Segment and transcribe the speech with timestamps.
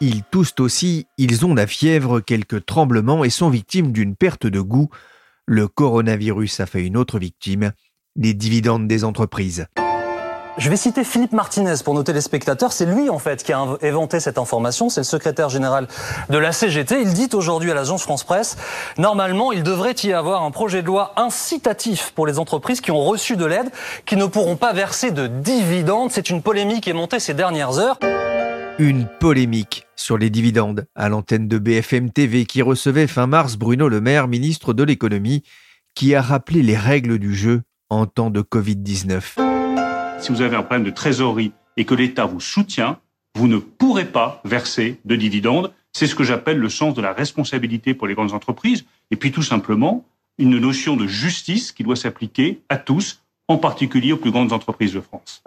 [0.00, 4.60] Ils toussent aussi, ils ont la fièvre, quelques tremblements et sont victimes d'une perte de
[4.60, 4.88] goût.
[5.46, 7.72] Le coronavirus a fait une autre victime,
[8.16, 9.66] les dividendes des entreprises.
[10.56, 12.72] Je vais citer Philippe Martinez pour nos téléspectateurs.
[12.72, 14.88] C'est lui, en fait, qui a inventé cette information.
[14.88, 15.88] C'est le secrétaire général
[16.30, 17.02] de la CGT.
[17.02, 18.56] Il dit aujourd'hui à l'agence France Presse,
[18.96, 23.04] normalement, il devrait y avoir un projet de loi incitatif pour les entreprises qui ont
[23.04, 23.70] reçu de l'aide,
[24.06, 26.12] qui ne pourront pas verser de dividendes.
[26.12, 27.98] C'est une polémique qui est montée ces dernières heures.
[28.78, 33.88] Une polémique sur les dividendes à l'antenne de BFM TV qui recevait fin mars Bruno
[33.88, 35.42] Le Maire, ministre de l'économie,
[35.94, 39.44] qui a rappelé les règles du jeu en temps de Covid-19
[40.24, 42.98] si vous avez un problème de trésorerie et que l'État vous soutient,
[43.34, 45.70] vous ne pourrez pas verser de dividendes.
[45.92, 48.86] C'est ce que j'appelle le sens de la responsabilité pour les grandes entreprises.
[49.10, 50.02] Et puis tout simplement,
[50.38, 54.94] une notion de justice qui doit s'appliquer à tous, en particulier aux plus grandes entreprises
[54.94, 55.42] de France.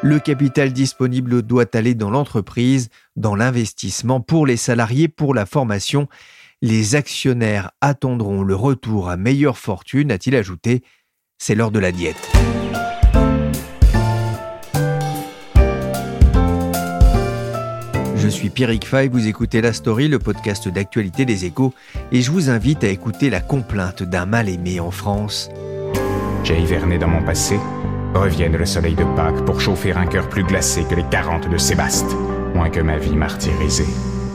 [0.00, 6.08] Le capital disponible doit aller dans l'entreprise, dans l'investissement pour les salariés, pour la formation.
[6.62, 10.84] Les actionnaires attendront le retour à meilleure fortune, a-t-il ajouté.
[11.38, 12.30] C'est l'heure de la diète.
[18.14, 21.74] Je suis Pierrick Fay, vous écoutez La Story, le podcast d'actualité des échos,
[22.12, 25.50] et je vous invite à écouter la complainte d'un mal-aimé en France.
[26.44, 27.58] J'ai hiverné dans mon passé,
[28.14, 31.58] revienne le soleil de Pâques pour chauffer un cœur plus glacé que les 40 de
[31.58, 32.16] Sébaste,
[32.54, 33.86] moins que ma vie martyrisée.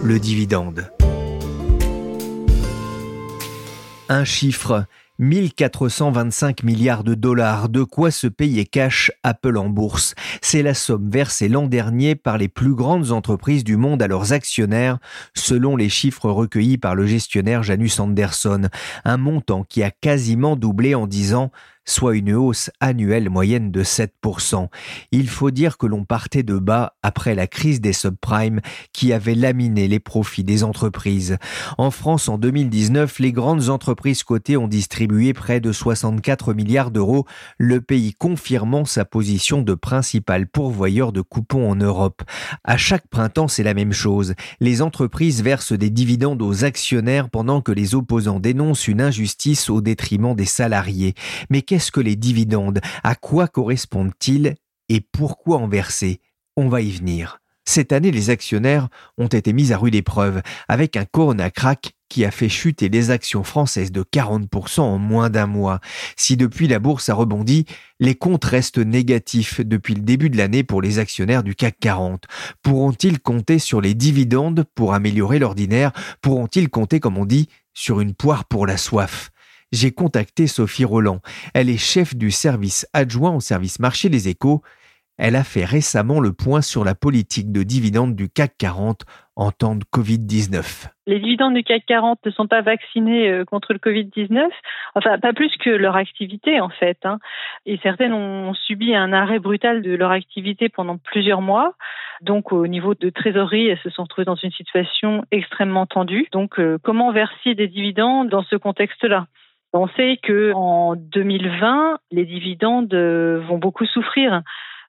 [0.04, 0.92] Le dividende.
[4.10, 4.86] Un chiffre
[5.20, 10.16] 1425 milliards de dollars, de quoi se payer cash Apple en bourse.
[10.42, 14.34] C'est la somme versée l'an dernier par les plus grandes entreprises du monde à leurs
[14.34, 14.98] actionnaires,
[15.36, 18.70] selon les chiffres recueillis par le gestionnaire Janus Anderson.
[19.06, 21.52] Un montant qui a quasiment doublé en 10 ans,
[21.86, 24.68] soit une hausse annuelle moyenne de 7%.
[25.12, 28.62] Il faut dire que l'on partait de bas après la crise des subprimes
[28.94, 31.38] qui avait laminé les profits des entreprises.
[31.78, 37.26] En France, en 2019, les grandes entreprises cotées ont distribué près de 64 milliards d'euros,
[37.58, 42.24] le pays confirmant sa position de principal pourvoyeur de coupons en Europe.
[42.64, 44.34] À chaque printemps, c'est la même chose.
[44.60, 49.82] Les entreprises versent des dividendes aux actionnaires pendant que les opposants dénoncent une injustice au
[49.82, 51.14] détriment des salariés.
[51.74, 52.82] Qu'est-ce que les dividendes?
[53.04, 54.54] À quoi correspondent-ils?
[54.90, 56.22] Et pourquoi en verser?
[56.56, 57.40] On va y venir.
[57.66, 62.26] Cette année, les actionnaires ont été mis à rude épreuve avec un Corona crack qui
[62.26, 65.80] a fait chuter les actions françaises de 40% en moins d'un mois.
[66.16, 67.66] Si depuis la bourse a rebondi,
[68.00, 72.26] les comptes restent négatifs depuis le début de l'année pour les actionnaires du CAC 40.
[72.62, 75.92] Pourront-ils compter sur les dividendes pour améliorer l'ordinaire?
[76.22, 79.32] Pourront-ils compter, comme on dit, sur une poire pour la soif?
[79.74, 81.20] J'ai contacté Sophie Roland.
[81.54, 84.62] Elle est chef du service adjoint au service marché des échos.
[85.18, 89.02] Elle a fait récemment le point sur la politique de dividendes du CAC 40
[89.36, 90.90] en temps de Covid-19.
[91.06, 94.48] Les dividendes du CAC 40 ne sont pas vaccinés euh, contre le Covid-19,
[94.96, 96.98] enfin pas plus que leur activité en fait.
[97.04, 97.20] Hein.
[97.66, 101.74] Et certaines ont subi un arrêt brutal de leur activité pendant plusieurs mois.
[102.22, 106.28] Donc au niveau de trésorerie, elles se sont retrouvées dans une situation extrêmement tendue.
[106.32, 109.28] Donc euh, comment verser des dividendes dans ce contexte-là?
[109.74, 114.42] On sait que en 2020, les dividendes euh, vont beaucoup souffrir.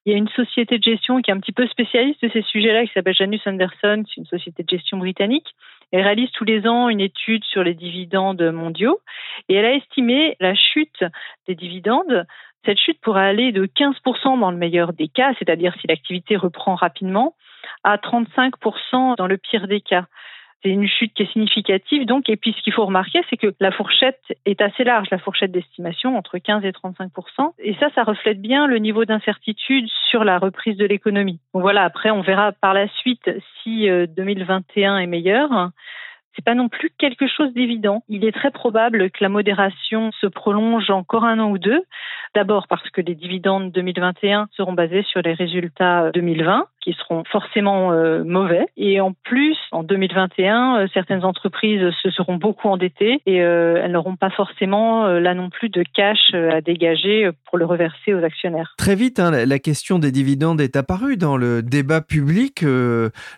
[0.04, 2.42] Il y a une société de gestion qui est un petit peu spécialiste de ces
[2.42, 5.54] sujets-là, qui s'appelle Janus Anderson, c'est une société de gestion britannique.
[5.92, 9.00] Elle réalise tous les ans une étude sur les dividendes mondiaux
[9.48, 11.04] et elle a estimé la chute
[11.48, 12.26] des dividendes.
[12.66, 16.74] Cette chute pourrait aller de 15% dans le meilleur des cas, c'est-à-dire si l'activité reprend
[16.74, 17.34] rapidement,
[17.84, 20.06] à 35% dans le pire des cas
[20.64, 22.06] c'est une chute qui est significative.
[22.06, 25.18] Donc, et puis ce qu'il faut remarquer, c'est que la fourchette est assez large, la
[25.18, 27.10] fourchette d'estimation entre 15 et 35
[27.58, 31.38] Et ça, ça reflète bien le niveau d'incertitude sur la reprise de l'économie.
[31.52, 33.30] Donc voilà, après, on verra par la suite
[33.62, 35.70] si 2021 euh, est meilleur
[36.34, 38.02] c'est pas non plus quelque chose d'évident.
[38.08, 41.82] Il est très probable que la modération se prolonge encore un an ou deux.
[42.34, 47.92] D'abord parce que les dividendes 2021 seront basés sur les résultats 2020, qui seront forcément
[47.92, 48.66] euh, mauvais.
[48.76, 53.92] Et en plus, en 2021, euh, certaines entreprises se seront beaucoup endettées et euh, elles
[53.92, 58.74] n'auront pas forcément là non plus de cash à dégager pour le reverser aux actionnaires.
[58.76, 62.64] Très vite, hein, la question des dividendes est apparue dans le débat public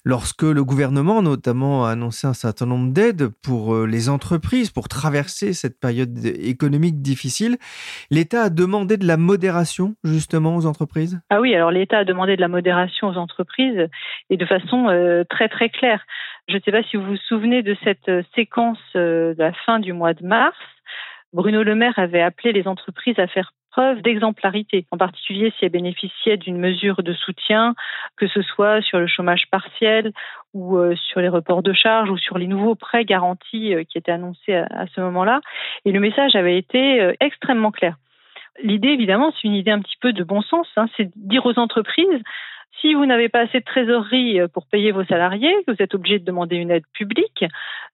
[0.05, 5.53] lorsque le gouvernement notamment a annoncé un certain nombre d'aides pour les entreprises pour traverser
[5.53, 7.57] cette période économique difficile.
[8.11, 11.21] L'État a demandé de la modération justement aux entreprises?
[11.31, 13.36] Ah oui, alors l'État a demandé de la modération aux entreprises
[14.31, 16.05] et de façon euh, très très claire.
[16.49, 19.53] Je ne sais pas si vous vous souvenez de cette euh, séquence euh, de la
[19.53, 20.57] fin du mois de mars.
[21.33, 25.71] Bruno Le Maire avait appelé les entreprises à faire preuve d'exemplarité, en particulier si elles
[25.71, 27.75] bénéficiaient d'une mesure de soutien,
[28.17, 30.13] que ce soit sur le chômage partiel
[30.55, 34.55] ou sur les reports de charges ou sur les nouveaux prêts garantis qui étaient annoncés
[34.55, 35.43] à ce moment-là.
[35.85, 37.97] Et le message avait été extrêmement clair.
[38.63, 40.67] L'idée, évidemment, c'est une idée un petit peu de bon sens.
[40.77, 42.23] Hein, c'est dire aux entreprises,
[42.81, 46.19] si vous n'avez pas assez de trésorerie euh, pour payer vos salariés, vous êtes obligé
[46.19, 47.45] de demander une aide publique,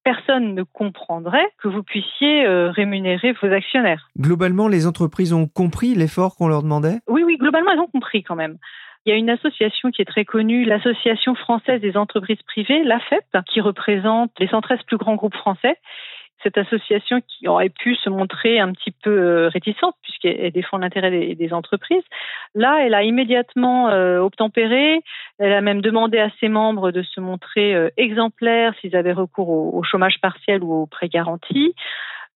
[0.05, 4.09] personne ne comprendrait que vous puissiez euh, rémunérer vos actionnaires.
[4.19, 6.99] Globalement, les entreprises ont compris l'effort qu'on leur demandait?
[7.09, 8.59] Oui, oui, globalement, elles ont compris quand même.
[9.05, 13.25] Il y a une association qui est très connue, l'Association française des entreprises privées, l'AFEP,
[13.53, 15.77] qui représente les 113 plus grands groupes français
[16.43, 21.35] cette association qui aurait pu se montrer un petit peu euh, réticente puisqu'elle défend l'intérêt
[21.35, 22.05] des, entreprises.
[22.55, 25.01] Là, elle a immédiatement euh, obtempéré.
[25.39, 29.51] Elle a même demandé à ses membres de se montrer euh, exemplaires s'ils avaient recours
[29.51, 31.75] au, chômage partiel ou aux prêts garantis.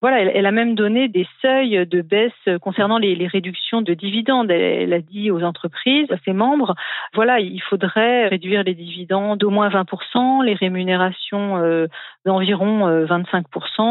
[0.06, 4.52] Voilà, elle, a même donné des seuils de baisse concernant les, réductions de dividendes.
[4.52, 6.75] Elle, a dit aux entreprises, à ses membres,
[7.16, 11.88] voilà, il faudrait réduire les dividendes d'au moins 20%, les rémunérations euh,
[12.24, 13.46] d'environ 25%,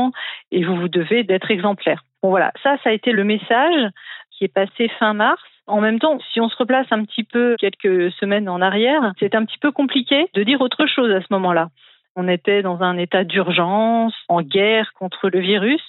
[0.07, 0.11] euh,
[0.53, 2.05] et vous vous devez d'être exemplaire.
[2.23, 3.91] Voilà, ça, ça a été le message
[4.31, 5.43] qui est passé fin mars.
[5.67, 9.35] En même temps, si on se replace un petit peu quelques semaines en arrière, c'est
[9.35, 11.71] un petit peu compliqué de dire autre chose à ce moment-là.
[12.17, 15.83] On était dans un état d'urgence, en guerre contre le virus.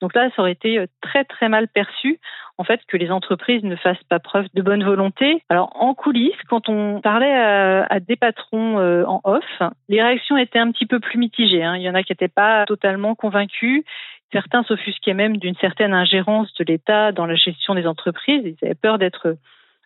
[0.00, 2.20] Donc là, ça aurait été euh, très très mal perçu,
[2.58, 5.42] en fait, que les entreprises ne fassent pas preuve de bonne volonté.
[5.48, 10.58] Alors en coulisses, quand on parlait à, des patrons euh, en off, les réactions étaient
[10.58, 11.64] un petit peu plus mitigées.
[11.64, 11.76] Hein.
[11.76, 13.84] Il y en a qui n'étaient pas totalement convaincus.
[14.32, 18.42] Certains s'offusquaient même d'une certaine ingérence de l'État dans la gestion des entreprises.
[18.44, 19.36] Ils avaient peur d'être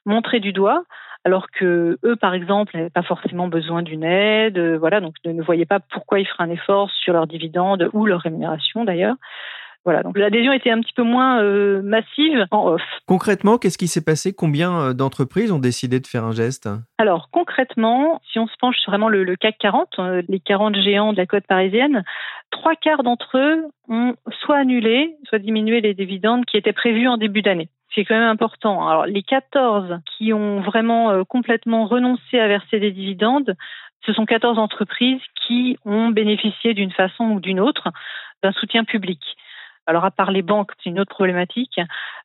[0.04, 0.84] montrés du doigt
[1.26, 5.42] alors que eux, par exemple, n'avaient pas forcément besoin d'une aide, euh, voilà, donc ne,
[5.42, 9.16] voyaient pas pourquoi ils feraient un effort sur leurs dividendes ou leur rémunération d'ailleurs.
[9.84, 12.82] Voilà, donc l'adhésion était un petit peu moins euh, massive en off.
[13.08, 14.32] Concrètement, qu'est-ce qui s'est passé?
[14.32, 16.68] Combien euh, d'entreprises ont décidé de faire un geste?
[16.96, 19.98] Alors concrètement, si on se penche sur vraiment le, CAC 40,
[20.28, 22.04] les 40 géants de la côte parisienne,
[22.52, 24.14] trois quarts d'entre eux ont
[24.44, 28.28] soit annulé, soit diminué les dividendes qui étaient prévus en début d'année c'est quand même
[28.28, 28.88] important.
[28.88, 33.54] Alors, les 14 qui ont vraiment euh, complètement renoncé à verser des dividendes,
[34.04, 37.88] ce sont 14 entreprises qui ont bénéficié d'une façon ou d'une autre
[38.42, 39.20] d'un soutien public.
[39.86, 41.80] Alors, à part les banques, c'est une autre problématique.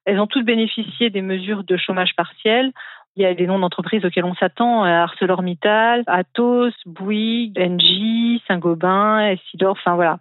[0.06, 2.72] Elles ont toutes bénéficié des mesures de chômage partiel.
[3.16, 9.72] Il y a des noms d'entreprises auxquelles on s'attend, ArcelorMittal, Atos, Bouygues, Engie, Saint-Gobain, Essilor,
[9.72, 10.20] enfin voilà.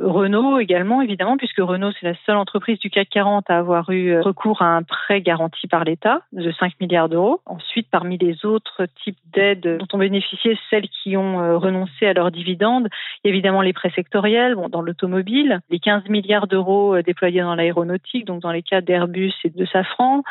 [0.00, 4.12] Renault également, évidemment, puisque Renault, c'est la seule entreprise du CAC 40 à avoir eu
[4.12, 7.42] euh, recours à un prêt garanti par l'État de 5 milliards d'euros.
[7.44, 12.14] Ensuite, parmi les autres types d'aides dont ont bénéficié celles qui ont euh, renoncé à
[12.14, 12.88] leurs dividendes,
[13.22, 17.42] il y a évidemment les prêts sectoriels, dans l'automobile, les 15 milliards d'euros euh, déployés
[17.42, 20.22] dans l'aéronautique, donc dans les cas d'Airbus et de Safran,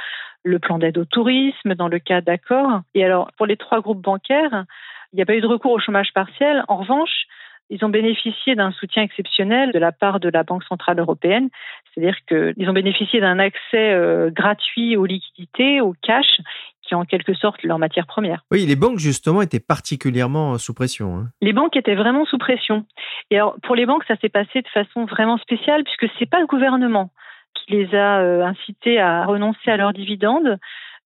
[0.43, 2.81] le plan d'aide au tourisme dans le cas d'Accor.
[2.95, 4.65] Et alors, pour les trois groupes bancaires,
[5.13, 6.63] il n'y a pas eu de recours au chômage partiel.
[6.67, 7.27] En revanche,
[7.69, 11.49] ils ont bénéficié d'un soutien exceptionnel de la part de la Banque centrale européenne,
[11.93, 16.41] c'est-à-dire qu'ils ont bénéficié d'un accès euh, gratuit aux liquidités, au cash,
[16.81, 18.43] qui est en quelque sorte leur matière première.
[18.51, 21.17] Oui, les banques justement étaient particulièrement sous pression.
[21.17, 21.27] Hein.
[21.41, 22.85] Les banques étaient vraiment sous pression.
[23.29, 26.39] Et alors pour les banques, ça s'est passé de façon vraiment spéciale puisque c'est pas
[26.39, 27.11] le gouvernement
[27.53, 30.57] qui les a euh, incités à renoncer à leurs dividendes,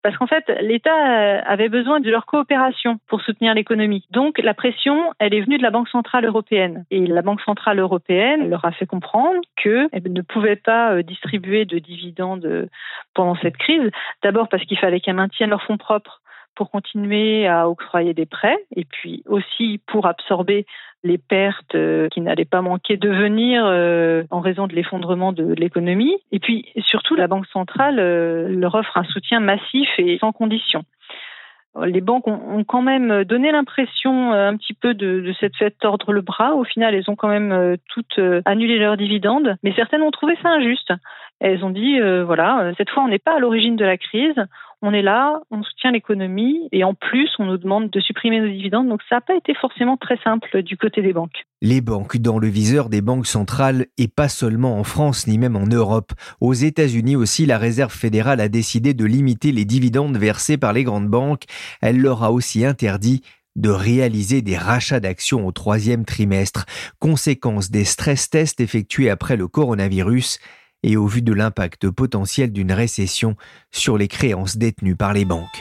[0.04, 4.06] parce qu'en fait, l'État euh, avait besoin de leur coopération pour soutenir l'économie.
[4.10, 6.84] Donc la pression, elle est venue de la Banque centrale européenne.
[6.90, 11.64] Et la Banque centrale européenne leur a fait comprendre qu'elle ne pouvait pas euh, distribuer
[11.64, 12.66] de dividendes euh,
[13.14, 13.90] pendant cette crise.
[14.22, 16.20] D'abord parce qu'il fallait qu'elles maintiennent leurs fonds propres
[16.54, 20.66] pour continuer à octroyer des prêts et puis aussi pour absorber
[21.04, 25.52] les pertes euh, qui n'allaient pas manquer de venir euh, en raison de l'effondrement de
[25.52, 26.16] l'économie.
[26.32, 30.82] Et puis surtout, la Banque centrale euh, leur offre un soutien massif et sans condition.
[31.86, 36.12] Les banques ont, quand même donné l'impression un petit peu de, de cette fête tordre
[36.12, 36.54] le bras.
[36.54, 40.50] Au final, elles ont quand même toutes annulé leurs dividendes, mais certaines ont trouvé ça
[40.50, 40.92] injuste.
[41.40, 44.36] Elles ont dit, voilà, cette fois, on n'est pas à l'origine de la crise,
[44.84, 48.48] on est là, on soutient l'économie et en plus, on nous demande de supprimer nos
[48.48, 48.86] dividendes.
[48.86, 51.46] Donc ça n'a pas été forcément très simple du côté des banques.
[51.62, 55.56] Les banques dans le viseur des banques centrales et pas seulement en France ni même
[55.56, 56.12] en Europe.
[56.42, 60.84] Aux États-Unis aussi, la Réserve fédérale a décidé de limiter les dividendes versés par les
[60.84, 61.44] grandes banques.
[61.80, 63.22] Elle leur a aussi interdit
[63.56, 66.66] de réaliser des rachats d'actions au troisième trimestre,
[66.98, 70.40] conséquence des stress tests effectués après le coronavirus
[70.84, 73.36] et au vu de l'impact potentiel d'une récession
[73.72, 75.60] sur les créances détenues par les banques.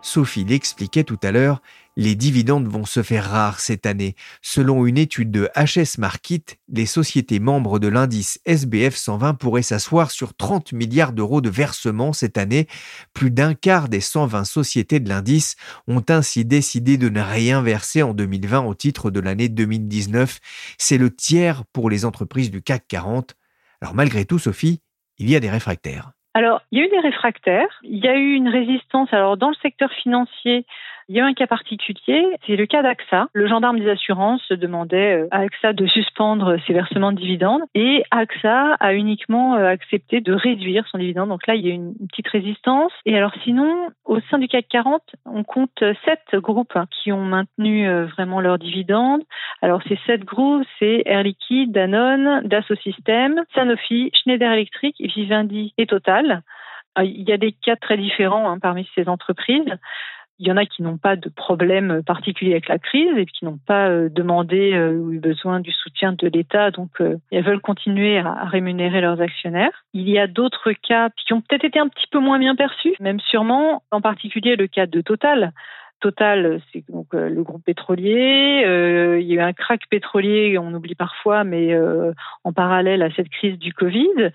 [0.00, 1.60] Sophie l'expliquait tout à l'heure,
[1.96, 4.14] les dividendes vont se faire rares cette année.
[4.42, 10.10] Selon une étude de HS Market, les sociétés membres de l'indice SBF 120 pourraient s'asseoir
[10.10, 12.66] sur 30 milliards d'euros de versements cette année.
[13.12, 18.02] Plus d'un quart des 120 sociétés de l'indice ont ainsi décidé de ne rien verser
[18.02, 20.40] en 2020 au titre de l'année 2019.
[20.78, 23.36] C'est le tiers pour les entreprises du CAC 40.
[23.80, 24.80] Alors malgré tout, Sophie,
[25.18, 26.10] il y a des réfractaires.
[26.36, 29.08] Alors, il y a eu des réfractaires, il y a eu une résistance.
[29.12, 30.66] Alors, dans le secteur financier,
[31.08, 33.28] il y a un cas particulier, c'est le cas d'AXA.
[33.32, 38.04] Le gendarme des assurances demandait euh, à AXA de suspendre ses versements de dividendes et
[38.10, 41.28] AXA a uniquement euh, accepté de réduire son dividende.
[41.28, 42.92] Donc là, il y a une petite résistance.
[43.04, 47.86] Et alors sinon, au sein du CAC 40, on compte sept groupes qui ont maintenu
[47.86, 49.22] euh, vraiment leurs dividendes.
[49.60, 55.86] Alors ces sept groupes, c'est Air Liquide, Danone, Dassault Systèmes, Sanofi, Schneider Electric, Vivendi et
[55.86, 56.42] Total.
[57.02, 59.78] Il y a des cas très différents hein, parmi ces entreprises.
[60.40, 63.44] Il y en a qui n'ont pas de problème particulier avec la crise et qui
[63.44, 67.44] n'ont pas euh, demandé euh, ou eu besoin du soutien de l'État, donc euh, elles
[67.44, 69.84] veulent continuer à rémunérer leurs actionnaires.
[69.92, 72.94] Il y a d'autres cas qui ont peut-être été un petit peu moins bien perçus,
[72.98, 75.52] même sûrement, en particulier le cas de Total.
[76.00, 78.62] Total, c'est donc le groupe pétrolier.
[79.20, 81.74] il y a eu un crack pétrolier, on oublie parfois, mais
[82.42, 84.32] en parallèle à cette crise du Covid.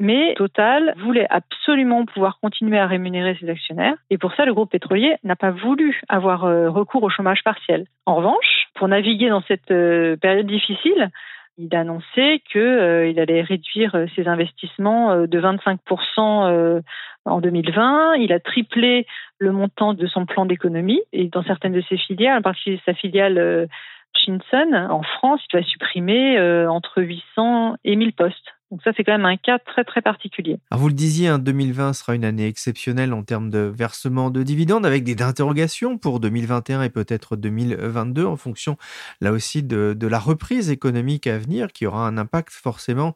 [0.00, 3.96] Mais Total voulait absolument pouvoir continuer à rémunérer ses actionnaires.
[4.08, 7.84] Et pour ça, le groupe pétrolier n'a pas voulu avoir euh, recours au chômage partiel.
[8.06, 11.10] En revanche, pour naviguer dans cette euh, période difficile,
[11.58, 16.82] il a annoncé qu'il euh, allait réduire ses investissements de 25%
[17.26, 18.14] en 2020.
[18.14, 19.06] Il a triplé
[19.38, 22.94] le montant de son plan d'économie et dans certaines de ses filiales, en particulier sa
[22.94, 23.68] filiale
[24.16, 28.54] Shinson, en France, il va supprimer entre 800 et 1000 postes.
[28.70, 30.60] Donc ça, c'est quand même un cas très très particulier.
[30.70, 34.44] Alors vous le disiez, 2020 hein, sera une année exceptionnelle en termes de versement de
[34.44, 38.76] dividendes, avec des interrogations pour 2021 et peut-être 2022, en fonction
[39.20, 43.14] là aussi de, la reprise économique à venir, qui aura un impact forcément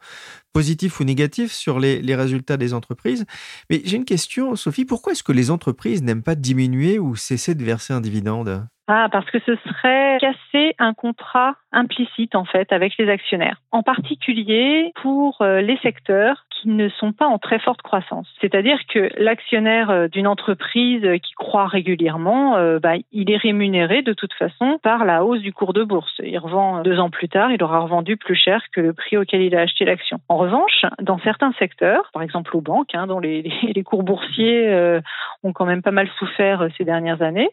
[0.52, 3.24] positif ou négatif sur les résultats des entreprises.
[3.70, 7.54] Mais j'ai une question, Sophie, pourquoi est-ce que les entreprises n'aiment pas diminuer ou cesser
[7.54, 8.66] de verser un dividende?
[8.86, 13.82] Ah, parce que ce serait casser un contrat implicite en fait avec les actionnaires, en
[13.82, 18.28] particulier pour euh, les secteurs qui ne sont pas en très forte croissance.
[18.42, 24.12] C'est-à-dire que l'actionnaire euh, d'une entreprise qui croît régulièrement, euh, bah, il est rémunéré de
[24.12, 26.20] toute façon par la hausse du cours de bourse.
[26.22, 29.40] Il revend deux ans plus tard, il aura revendu plus cher que le prix auquel
[29.40, 30.20] il a acheté l'action.
[30.28, 35.00] En revanche, dans certains secteurs, par exemple aux banques, hein, dont les, les, cours boursiers
[35.42, 37.50] ont quand même pas mal souffert ces dernières années,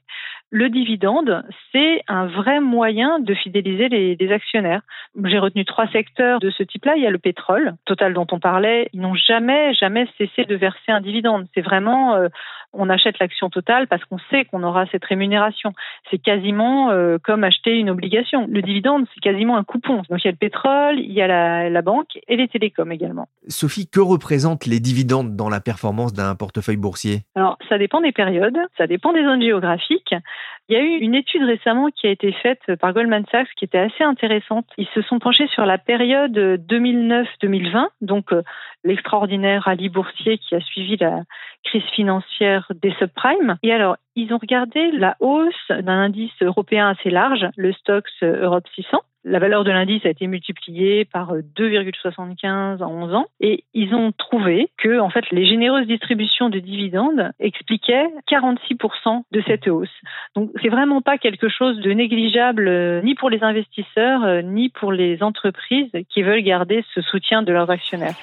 [0.51, 4.81] le dividende, c'est un vrai moyen de fidéliser les, actionnaires.
[5.23, 6.95] J'ai retenu trois secteurs de ce type-là.
[6.97, 8.89] Il y a le pétrole, Total dont on parlait.
[8.93, 11.47] Ils n'ont jamais, jamais cessé de verser un dividende.
[11.53, 12.27] C'est vraiment, euh,
[12.73, 15.73] on achète l'action totale parce qu'on sait qu'on aura cette rémunération.
[16.09, 18.45] C'est quasiment euh, comme acheter une obligation.
[18.49, 20.01] Le dividende, c'est quasiment un coupon.
[20.09, 22.91] Donc il y a le pétrole, il y a la, la banque et les télécoms
[22.91, 23.27] également.
[23.47, 27.19] Sophie, que représentent les dividendes dans la performance d'un portefeuille boursier?
[27.35, 30.13] Alors ça dépend des périodes, ça dépend des zones géographiques.
[30.69, 33.65] Il y a eu une étude récemment qui a été faite par Goldman Sachs qui
[33.65, 34.65] était assez intéressante.
[34.77, 38.41] Ils se sont penchés sur la période 2009-2020, donc euh,
[38.83, 41.23] l'extraordinaire rallye boursier qui a suivi la
[41.65, 43.57] crise financière des subprimes.
[43.63, 48.67] Et alors, ils ont regardé la hausse d'un indice européen assez large, le Stoxx Europe
[48.75, 49.01] 600.
[49.23, 54.11] La valeur de l'indice a été multipliée par 2,75 en 11 ans et ils ont
[54.11, 59.89] trouvé que en fait les généreuses distributions de dividendes expliquaient 46% de cette hausse.
[60.35, 64.69] Donc c'est vraiment pas quelque chose de négligeable euh, ni pour les investisseurs euh, ni
[64.69, 68.15] pour les entreprises qui veulent garder ce soutien de leurs actionnaires.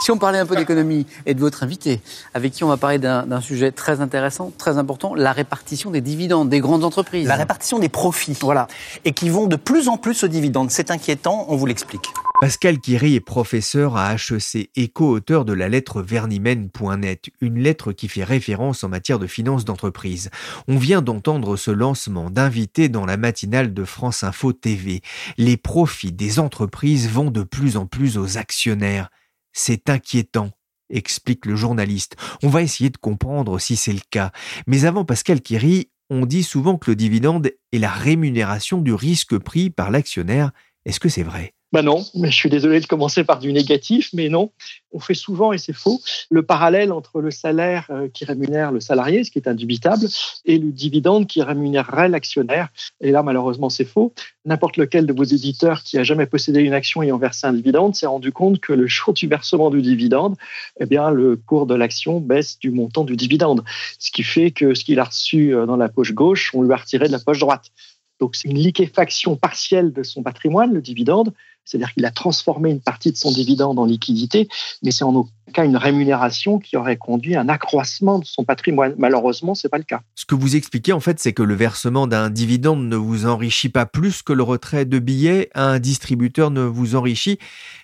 [0.00, 2.00] Si on parlait un peu d'économie et de votre invité,
[2.32, 6.48] avec qui on va parler d'un sujet très intéressant, très important, la répartition des dividendes
[6.48, 7.28] des grandes entreprises.
[7.28, 8.36] La répartition des profits.
[8.40, 8.66] Voilà.
[9.04, 10.70] Et qui vont de plus en plus aux dividendes.
[10.70, 12.06] C'est inquiétant, on vous l'explique.
[12.40, 18.08] Pascal Quiri est professeur à HEC et co-auteur de la lettre vernimen.net, une lettre qui
[18.08, 20.30] fait référence en matière de finances d'entreprise.
[20.66, 25.02] On vient d'entendre ce lancement d'invités dans la matinale de France Info TV.
[25.36, 29.10] Les profits des entreprises vont de plus en plus aux actionnaires.
[29.52, 30.50] C'est inquiétant
[30.90, 32.16] explique le journaliste.
[32.42, 34.32] On va essayer de comprendre si c'est le cas.
[34.66, 39.38] Mais avant Pascal Quiri, on dit souvent que le dividende est la rémunération du risque
[39.38, 40.50] pris par l'actionnaire.
[40.84, 41.54] Est-ce que c'est vrai?
[41.72, 44.50] Ben non, je suis désolé de commencer par du négatif, mais non.
[44.92, 48.80] On fait souvent, et c'est faux, le parallèle entre le salaire euh, qui rémunère le
[48.80, 50.06] salarié, ce qui est indubitable,
[50.44, 52.70] et le dividende qui rémunérerait l'actionnaire.
[53.00, 54.12] Et là, malheureusement, c'est faux.
[54.44, 57.94] N'importe lequel de vos éditeurs qui a jamais possédé une action en versé un dividende
[57.94, 60.34] s'est rendu compte que le jour du versement du dividende,
[60.80, 63.62] eh bien, le cours de l'action baisse du montant du dividende.
[63.98, 66.72] Ce qui fait que ce qu'il a reçu euh, dans la poche gauche, on lui
[66.72, 67.70] a retiré de la poche droite.
[68.18, 71.32] Donc, c'est une liquéfaction partielle de son patrimoine, le dividende,
[71.64, 74.48] c'est-à-dire qu'il a transformé une partie de son dividende en liquidité,
[74.82, 78.44] mais c'est en aucun cas une rémunération qui aurait conduit à un accroissement de son
[78.44, 78.94] patrimoine.
[78.98, 80.00] Malheureusement, c'est pas le cas.
[80.14, 83.68] Ce que vous expliquez en fait, c'est que le versement d'un dividende ne vous enrichit
[83.68, 87.38] pas plus que le retrait de billets à un distributeur ne vous enrichit.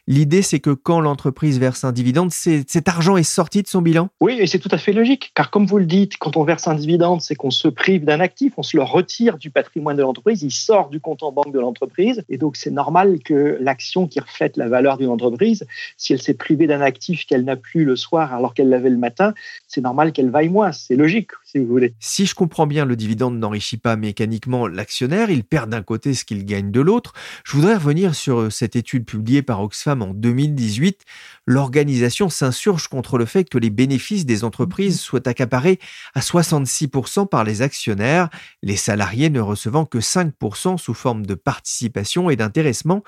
[0.09, 4.09] L'idée, c'est que quand l'entreprise verse un dividende, cet argent est sorti de son bilan?
[4.21, 6.69] Oui, et c'est tout à fait logique, car comme vous le dites, quand on verse
[6.69, 10.03] un dividende, c'est qu'on se prive d'un actif, on se le retire du patrimoine de
[10.03, 14.07] l'entreprise, il sort du compte en banque de l'entreprise, et donc c'est normal que l'action
[14.07, 17.85] qui reflète la valeur d'une entreprise, si elle s'est privée d'un actif qu'elle n'a plus
[17.85, 19.35] le soir alors qu'elle l'avait le matin,
[19.67, 21.95] c'est normal qu'elle vaille moins, c'est logique si vous voulez.
[21.99, 26.25] Si je comprends bien, le dividende n'enrichit pas mécaniquement l'actionnaire, il perd d'un côté ce
[26.25, 27.13] qu'il gagne de l'autre.
[27.45, 31.03] Je voudrais revenir sur cette étude publiée par Oxfam en 2018,
[31.47, 35.79] l'organisation s'insurge contre le fait que les bénéfices des entreprises soient accaparés
[36.15, 38.29] à 66% par les actionnaires,
[38.63, 43.03] les salariés ne recevant que 5% sous forme de participation et d'intéressement,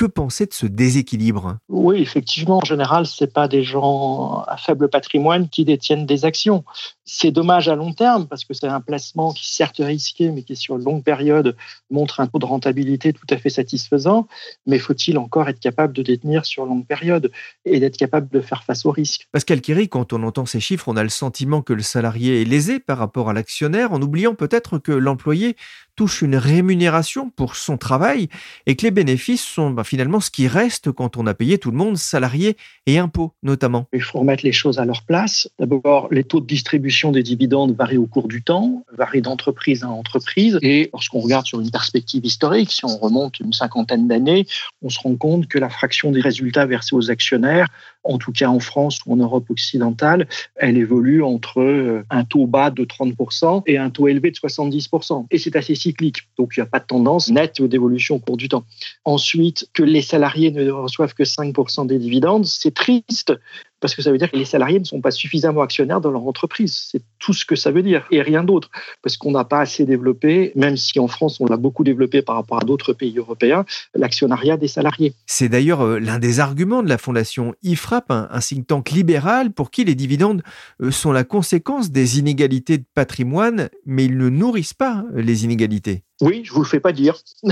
[0.00, 1.58] que penser de ce déséquilibre?
[1.68, 6.64] Oui, effectivement, en général, ce pas des gens à faible patrimoine qui détiennent des actions.
[7.12, 10.54] C'est dommage à long terme parce que c'est un placement qui certes risqué, mais qui
[10.54, 11.56] sur une longue période
[11.90, 14.28] montre un taux de rentabilité tout à fait satisfaisant.
[14.64, 17.32] Mais faut-il encore être capable de détenir sur longue période
[17.64, 19.26] et d'être capable de faire face au risque?
[19.32, 22.44] Pascal Kiri, quand on entend ces chiffres, on a le sentiment que le salarié est
[22.44, 25.56] lésé par rapport à l'actionnaire, en oubliant peut-être que l'employé
[25.96, 28.28] touche une rémunération pour son travail
[28.66, 31.72] et que les bénéfices sont bah, finalement ce qui reste quand on a payé tout
[31.72, 33.86] le monde, salariés et impôts notamment.
[33.92, 35.50] Il faut remettre les choses à leur place.
[35.58, 39.88] D'abord, les taux de distribution des dividendes varient au cours du temps, varient d'entreprise à
[39.88, 40.58] entreprise.
[40.60, 44.46] Et lorsqu'on regarde sur une perspective historique, si on remonte une cinquantaine d'années,
[44.82, 47.68] on se rend compte que la fraction des résultats versés aux actionnaires
[48.04, 52.46] en tout cas en France ou en Europe occidentale, elle évolue entre euh, un taux
[52.46, 55.26] bas de 30% et un taux élevé de 70%.
[55.30, 58.36] Et c'est assez cyclique, donc il n'y a pas de tendance nette d'évolution au cours
[58.36, 58.64] du temps.
[59.04, 63.32] Ensuite, que les salariés ne reçoivent que 5% des dividendes, c'est triste
[63.80, 66.26] parce que ça veut dire que les salariés ne sont pas suffisamment actionnaires dans leur
[66.26, 66.88] entreprise.
[66.90, 68.70] C'est tout ce que ça veut dire et rien d'autre,
[69.02, 72.36] parce qu'on n'a pas assez développé, même si en France on l'a beaucoup développé par
[72.36, 73.64] rapport à d'autres pays européens,
[73.94, 75.14] l'actionnariat des salariés.
[75.26, 79.70] C'est d'ailleurs euh, l'un des arguments de la fondation IFRAP, un, think tank libéral pour
[79.70, 80.42] qui les dividendes
[80.82, 85.44] euh, sont la conséquence des inégalités de patrimoine, mais ils ne nourrissent pas euh, les
[85.44, 86.04] inégalités.
[86.20, 87.16] Oui, je vous le fais pas dire.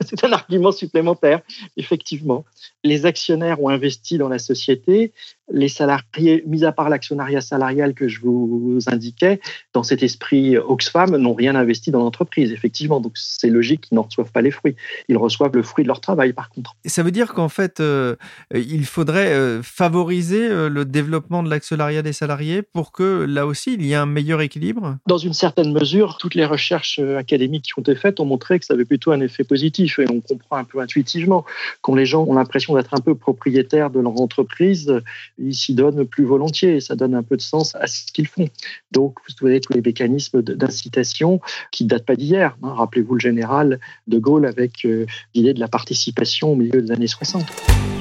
[0.00, 1.42] c'est un argument supplémentaire,
[1.76, 2.44] effectivement.
[2.84, 5.12] Les actionnaires ont investi dans la société,
[5.50, 9.40] les salariés, mis à part l'actionnariat salarial que je vous indiquais,
[9.72, 13.00] dans cet esprit Oxfam, n'ont rien investi dans l'entreprise, effectivement.
[13.00, 14.76] Donc c'est logique qu'ils n'en reçoivent pas les fruits.
[15.08, 16.74] Ils reçoivent le fruit de leur travail, par contre.
[16.84, 18.16] Et ça veut dire qu'en fait, euh,
[18.54, 23.74] il faudrait euh, favoriser euh, le développement de l'actionnariat des salariés pour que là aussi,
[23.74, 24.96] il y ait un meilleur équilibre?
[25.06, 28.64] Dans une certaine mesure, toutes les recherches académiques qui ont été faites ont montré que
[28.64, 29.98] ça avait plutôt un effet positif.
[29.98, 31.44] Et on comprend un peu intuitivement
[31.82, 34.92] quand les gens ont l'impression d'être un peu propriétaires de leur entreprise,
[35.38, 38.28] ils s'y donnent plus volontiers et ça donne un peu de sens à ce qu'ils
[38.28, 38.48] font.
[38.92, 41.40] Donc, vous avez tous les mécanismes d'incitation
[41.72, 42.56] qui ne datent pas d'hier.
[42.62, 42.74] Hein.
[42.74, 47.06] Rappelez-vous le général de Gaulle avec euh, l'idée de la participation au milieu des années
[47.06, 47.95] 60.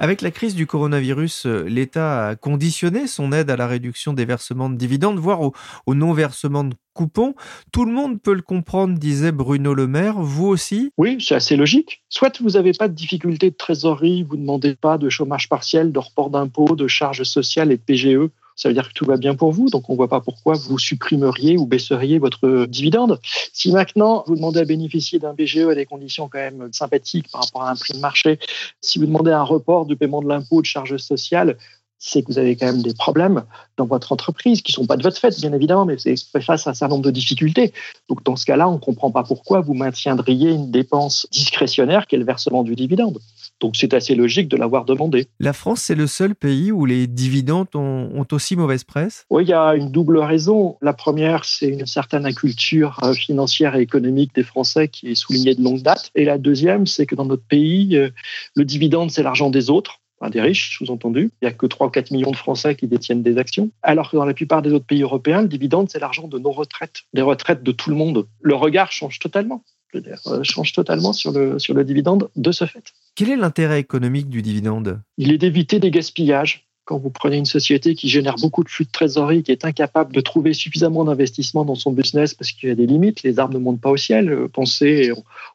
[0.00, 4.24] Avec la crise du coronavirus, euh, l'État a conditionné son aide à la réduction des
[4.24, 7.34] versements de dividendes, voire au, non-versement de coupons.
[7.72, 10.20] Tout le monde peut le comprendre, disait Bruno Le Maire.
[10.20, 12.04] Vous aussi Oui, c'est assez logique.
[12.08, 15.90] Soit vous n'avez pas de difficulté de trésorerie, vous ne demandez pas de chômage partiel,
[15.90, 19.16] de report d'impôts, de charges sociales et de PGE Ça veut dire que tout va
[19.16, 23.20] bien pour vous, donc on ne voit pas pourquoi vous supprimeriez ou baisseriez votre dividende.
[23.52, 27.44] Si maintenant vous demandez à bénéficier d'un BGE à des conditions quand même sympathiques par
[27.44, 28.40] rapport à un prix de marché,
[28.80, 31.56] si vous demandez un report du paiement de l'impôt de charges sociales,
[32.00, 33.44] c'est que vous avez quand même des problèmes
[33.76, 36.66] dans votre entreprise qui ne sont pas de votre fait, bien évidemment, mais c'est face
[36.66, 37.72] à un certain nombre de difficultés.
[38.08, 42.16] Donc, dans ce cas-là, on ne comprend pas pourquoi vous maintiendriez une dépense discrétionnaire qui
[42.16, 43.18] est le versement du dividende.
[43.60, 45.26] Donc, c'est assez logique de l'avoir demandé.
[45.40, 49.26] La France, c'est le seul pays où les dividendes ont, ont, aussi mauvaise presse?
[49.30, 50.76] Oui, il y a une double raison.
[50.80, 55.54] La première, c'est une certaine inculture euh, financière et économique des Français qui est soulignée
[55.54, 56.10] de longue date.
[56.14, 58.10] Et la deuxième, c'est que dans notre pays, euh,
[58.54, 61.30] le dividende, c'est l'argent des autres des riches, sous-entendu.
[61.40, 63.70] Il n'y a que 3 ou 4 millions de Français qui détiennent des actions.
[63.82, 66.50] Alors que dans la plupart des autres pays européens, le dividende, c'est l'argent de nos
[66.50, 68.26] retraites, des retraites de tout le monde.
[68.40, 69.62] Le regard change totalement.
[69.94, 72.92] Euh, change totalement sur le, sur le dividende de ce fait.
[73.14, 75.00] Quel est l'intérêt économique du dividende?
[75.16, 76.66] Il est d'éviter des gaspillages.
[76.84, 80.14] Quand vous prenez une société qui génère beaucoup de flux de trésorerie, qui est incapable
[80.14, 83.54] de trouver suffisamment d'investissement dans son business parce qu'il y a des limites, les arbres
[83.54, 84.30] ne montent pas au ciel.
[84.30, 85.10] Euh, pensez,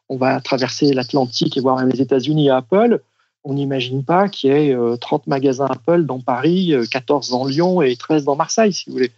[0.08, 3.00] on va traverser l'Atlantique et voir les États-Unis à Apple
[3.44, 7.44] on n'imagine pas qu'il y ait 30 euh, magasins Apple dans Paris, 14 euh, dans
[7.44, 9.12] Lyon et 13 dans Marseille, si vous voulez.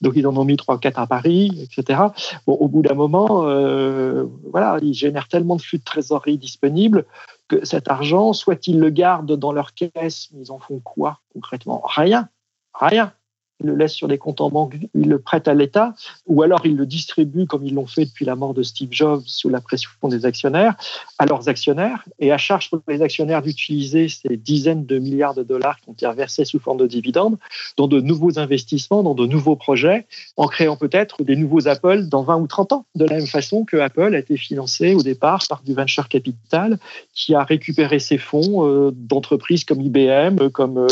[0.00, 2.00] Donc ils en ont mis 3 ou 4 à Paris, etc.
[2.46, 7.04] Au bout d'un moment, euh, voilà, ils génèrent tellement de flux de trésorerie disponibles
[7.48, 11.20] que cet argent, soit ils le gardent dans leur caisse, mais ils en font quoi
[11.32, 11.82] concrètement?
[11.84, 12.28] Rien.
[12.74, 13.12] Rien
[13.60, 15.94] ils le laissent sur des comptes en banque, ils le prêtent à l'État,
[16.26, 19.22] ou alors ils le distribuent, comme ils l'ont fait depuis la mort de Steve Jobs,
[19.26, 20.74] sous la pression des actionnaires,
[21.18, 25.42] à leurs actionnaires, et à charge pour les actionnaires d'utiliser ces dizaines de milliards de
[25.42, 27.38] dollars qui ont été reversés sous forme de dividendes
[27.76, 32.22] dans de nouveaux investissements, dans de nouveaux projets, en créant peut-être des nouveaux Apple dans
[32.22, 35.42] 20 ou 30 ans, de la même façon que Apple a été financé au départ
[35.48, 36.78] par du venture capital,
[37.14, 40.88] qui a récupéré ses fonds euh, d'entreprises comme IBM, comme euh,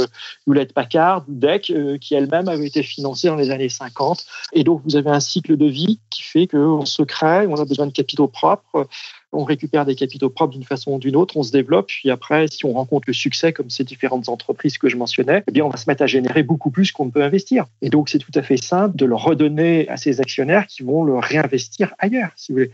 [0.47, 4.27] Hewlett Packard, DEC, euh, qui elles-mêmes avait été financé dans les années 50.
[4.53, 7.65] Et donc, vous avez un cycle de vie qui fait qu'on se crée, on a
[7.65, 8.89] besoin de capitaux propres,
[9.35, 12.47] on récupère des capitaux propres d'une façon ou d'une autre, on se développe, puis après,
[12.49, 15.69] si on rencontre le succès, comme ces différentes entreprises que je mentionnais, eh bien, on
[15.69, 17.67] va se mettre à générer beaucoup plus qu'on ne peut investir.
[17.83, 21.05] Et donc, c'est tout à fait simple de le redonner à ces actionnaires qui vont
[21.05, 22.71] le réinvestir ailleurs, si vous voulez.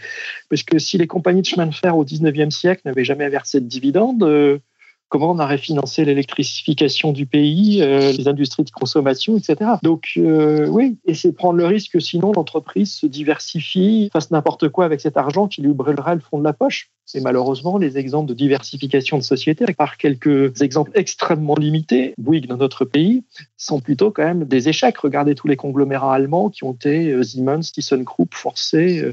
[0.48, 3.60] Parce que si les compagnies de chemin de fer au 19e siècle n'avaient jamais versé
[3.60, 4.58] de dividendes, euh,
[5.10, 9.72] comment on a refinancé l'électrification du pays, euh, les industries de consommation, etc.
[9.82, 14.70] Donc euh, oui, et c'est prendre le risque que sinon l'entreprise se diversifie, fasse n'importe
[14.70, 16.90] quoi avec cet argent qui lui brûlerait le fond de la poche.
[17.14, 22.56] Et malheureusement, les exemples de diversification de sociétés, par quelques exemples extrêmement limités, Bouygues dans
[22.56, 23.24] notre pays,
[23.56, 24.96] sont plutôt quand même des échecs.
[24.98, 29.04] Regardez tous les conglomérats allemands qui ont été euh, Siemens, ThyssenKrupp forcés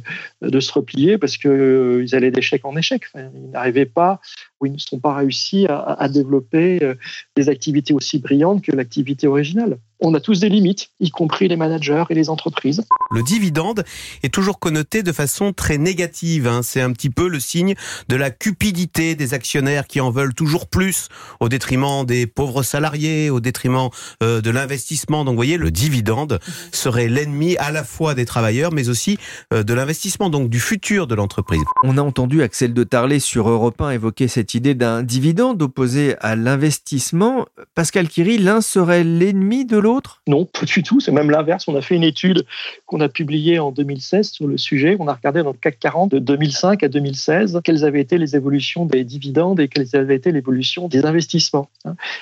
[0.41, 3.03] de se replier parce qu'ils allaient d'échec en échec.
[3.15, 4.19] ils n'arrivaient pas
[4.59, 6.95] où ils ne sont pas réussis à, développer euh,
[7.35, 11.55] des activités aussi brillantes que l'activité originale on a tous des limites, y compris les
[11.55, 12.83] managers et les entreprises.
[13.11, 13.83] Le dividende
[14.21, 16.47] est toujours connoté de façon très négative.
[16.47, 16.61] Hein.
[16.63, 17.73] C'est un petit peu le signe
[18.07, 21.07] de la cupidité des actionnaires qui en veulent toujours plus
[21.39, 23.89] au détriment des pauvres salariés, au détriment
[24.21, 25.25] euh, de l'investissement.
[25.25, 26.39] Donc vous voyez, le dividende
[26.71, 29.17] serait l'ennemi à la fois des travailleurs, mais aussi
[29.53, 31.63] euh, de l'investissement, donc du futur de l'entreprise.
[31.83, 36.15] On a entendu Axel de Tarlet sur Europe 1 évoquer cette idée d'un dividende opposé
[36.19, 37.45] à l'investissement.
[37.73, 39.86] Pascal Kiri, l'un serait l'ennemi de l'autre
[40.27, 40.99] non, pas du tout.
[40.99, 41.67] C'est même l'inverse.
[41.67, 42.45] On a fait une étude
[42.85, 44.97] qu'on a publiée en 2016 sur le sujet.
[44.99, 48.35] On a regardé dans le CAC 40 de 2005 à 2016 quelles avaient été les
[48.35, 51.69] évolutions des dividendes et quelles avaient été l'évolution des investissements.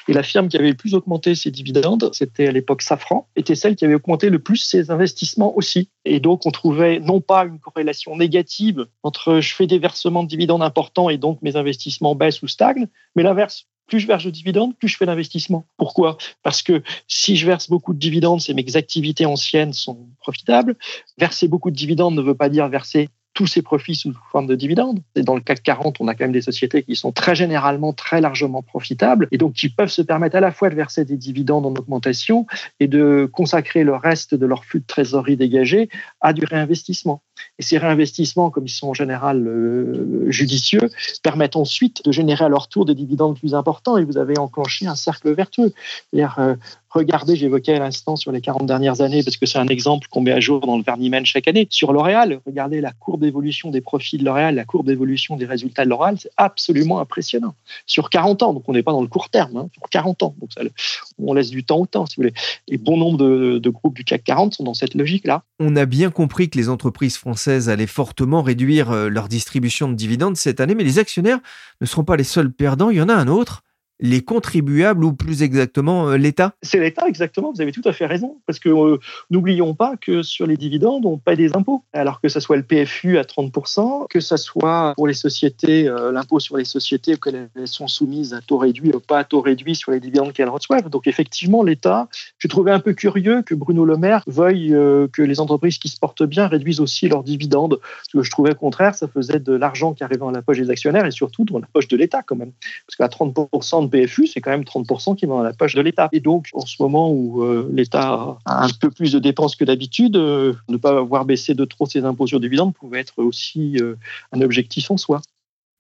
[0.08, 3.56] Et la firme qui avait le plus augmenté ses dividendes, c'était à l'époque Safran, était
[3.56, 5.90] celle qui avait augmenté le plus ses investissements aussi.
[6.06, 10.28] Et donc, on trouvait non pas une corrélation négative entre je fais des versements de
[10.28, 14.30] dividendes importants et donc mes investissements baissent ou stagnent, mais l'inverse plus je verse de
[14.30, 15.66] dividendes, plus je fais d'investissement.
[15.78, 16.18] Pourquoi?
[16.44, 20.76] Parce que si je verse beaucoup de dividendes, c'est mes activités anciennes sont profitables.
[21.18, 24.56] Verser beaucoup de dividendes ne veut pas dire verser tous ces profits sous forme de
[24.56, 25.02] dividendes.
[25.16, 27.94] Et dans le CAC 40, on a quand même des sociétés qui sont très généralement
[27.94, 31.18] très largement profitables et donc qui peuvent se permettre à la fois de verser des
[31.18, 32.48] dividendes en augmentation
[32.80, 35.90] et de consacrer le reste de leur flux de trésorerie dégagé
[36.22, 37.22] à du réinvestissement.
[37.60, 40.90] Et ces réinvestissements, comme ils sont en général euh, judicieux,
[41.24, 44.88] permettent ensuite de générer à leur tour des dividendes plus importants et vous avez enclenché
[44.88, 45.74] un cercle vertueux.
[46.12, 46.56] C'est-à-dire, euh,
[46.96, 50.22] Regardez, j'évoquais à l'instant sur les 40 dernières années, parce que c'est un exemple qu'on
[50.22, 51.68] met à jour dans le Vernimen chaque année.
[51.70, 55.84] Sur L'Oréal, regardez la courbe d'évolution des profits de L'Oréal, la courbe d'évolution des résultats
[55.84, 57.54] de L'Oréal, c'est absolument impressionnant.
[57.86, 60.36] Sur 40 ans, donc on n'est pas dans le court terme, hein, sur 40 ans.
[60.40, 60.52] Donc
[61.20, 62.34] on laisse du temps au temps, si vous voulez.
[62.70, 65.44] Et bon nombre de, de groupes du CAC 40 sont dans cette logique-là.
[65.60, 69.96] On a bien compris que les entreprises françaises allaient fortement réduire euh, leur distribution de
[69.96, 71.40] dividendes cette année, mais les actionnaires
[71.82, 72.92] ne seront pas les seuls perdants.
[72.92, 73.64] Il y en a un autre,
[74.00, 76.54] les contribuables ou plus exactement euh, l'État?
[76.62, 78.38] C'est l'État, exactement, vous avez tout à fait raison.
[78.46, 78.98] Parce que euh,
[79.30, 81.84] n'oublions pas que sur les dividendes, on paie des impôts.
[81.94, 86.12] Alors que ce soit le PFU à 30%, que ce soit pour les sociétés, euh,
[86.12, 89.76] l'impôt sur les sociétés, qu'elles sont soumises à taux réduit ou pas à taux réduit
[89.76, 90.90] sur les dividendes qu'elles reçoivent.
[90.90, 92.08] Donc effectivement, l'État,
[92.40, 94.70] j'ai trouvé un peu curieux que Bruno Le Maire veuille
[95.14, 97.80] que les entreprises qui se portent bien réduisent aussi leurs dividendes.
[97.80, 100.58] Parce que je trouvais au contraire, ça faisait de l'argent qui arrivait dans la poche
[100.58, 102.52] des actionnaires et surtout dans la poche de l'État quand même.
[102.88, 106.10] Parce qu'à 30% PFU, c'est quand même 30% qui vont dans la poche de l'État.
[106.12, 109.66] Et donc, en ce moment où euh, l'État a un peu plus de dépenses que
[109.66, 113.78] d'habitude, euh, ne pas avoir baissé de trop ses impôts sur dividendes pouvait être aussi
[113.80, 113.96] euh,
[114.32, 115.22] un objectif en soi.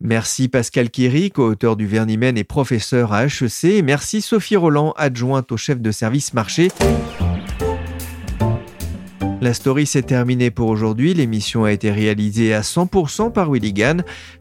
[0.02, 3.84] Merci Pascal Kiri, co-auteur du Vernimen et professeur à HEC.
[3.84, 6.68] Merci Sophie Roland, adjointe au chef de service marché.
[9.46, 11.14] La story s'est terminée pour aujourd'hui.
[11.14, 13.76] L'émission a été réalisée à 100% par Willy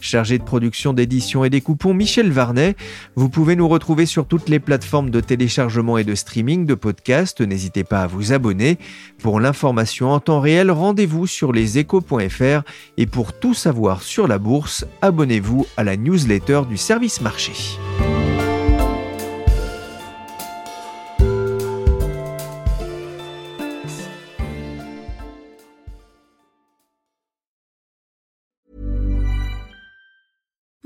[0.01, 2.75] chargé de production d'édition et des coupons Michel Varnet.
[3.15, 7.43] Vous pouvez nous retrouver sur toutes les plateformes de téléchargement et de streaming de podcasts.
[7.43, 8.79] N'hésitez pas à vous abonner.
[9.19, 12.63] Pour l'information en temps réel, rendez-vous sur leséchos.fr
[12.97, 17.53] et pour tout savoir sur la bourse, abonnez-vous à la newsletter du service marché.